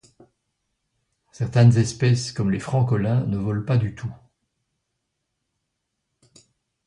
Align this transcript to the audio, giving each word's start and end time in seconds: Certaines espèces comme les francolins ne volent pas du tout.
Certaines 1.31 1.77
espèces 1.77 2.31
comme 2.31 2.49
les 2.49 2.57
francolins 2.59 3.23
ne 3.27 3.37
volent 3.37 3.63
pas 3.63 3.77
du 3.77 3.93
tout. 3.93 4.11